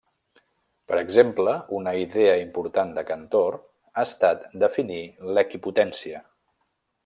Per 0.91 0.95
exemple, 1.01 1.53
una 1.79 1.93
idea 2.05 2.31
important 2.45 2.95
de 2.97 3.05
Cantor 3.11 3.59
ha 3.93 4.07
estat 4.09 4.49
definir 4.67 4.99
l'equipotència. 5.37 6.27